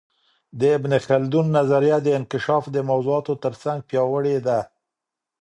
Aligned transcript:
د 0.59 0.61
ابن 0.77 0.93
خلدون 1.05 1.45
نظریه 1.57 1.97
د 2.01 2.07
انکشاف 2.19 2.63
د 2.75 2.77
موضوعاتو 2.89 3.33
ترڅنګ 3.43 3.79
پياوړې 3.89 4.37
ده. 4.47 4.59